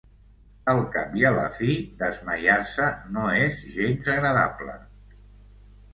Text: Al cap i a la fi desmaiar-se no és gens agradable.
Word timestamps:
Al 0.71 0.79
cap 0.95 1.11
i 1.23 1.27
a 1.29 1.31
la 1.35 1.43
fi 1.57 1.75
desmaiar-se 2.01 2.89
no 3.19 3.29
és 3.45 3.63
gens 3.79 4.13
agradable. 4.15 4.79